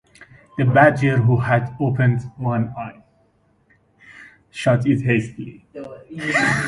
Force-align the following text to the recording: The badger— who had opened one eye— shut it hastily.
The 0.57 0.65
badger— 0.65 1.17
who 1.21 1.37
had 1.37 1.75
opened 1.79 2.21
one 2.37 2.69
eye— 2.69 3.03
shut 4.49 4.87
it 4.87 5.03
hastily. 5.03 5.67